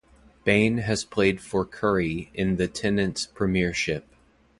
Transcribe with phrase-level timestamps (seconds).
[0.45, 4.07] Bain has played for Currie in the Tennents Premiership.